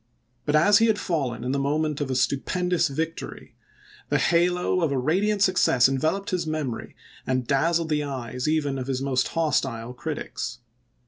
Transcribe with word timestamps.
But 0.47 0.55
as 0.55 0.79
he 0.79 0.87
had 0.87 0.97
fallen 0.97 1.43
in 1.43 1.51
the 1.51 1.59
moment 1.59 2.01
of 2.01 2.09
a 2.09 2.15
stupendous 2.15 2.87
victory, 2.87 3.53
the 4.09 4.17
halo 4.17 4.81
of 4.81 4.91
a 4.91 4.97
radiant 4.97 5.43
success 5.43 5.87
enveloped 5.87 6.31
his 6.31 6.47
memory 6.47 6.95
and 7.27 7.45
dazzled 7.45 7.89
the 7.89 8.03
eyes 8.03 8.47
even 8.47 8.79
of 8.79 8.87
his 8.87 8.99
most 8.99 9.27
hostile 9.27 9.93
critics. 9.93 10.57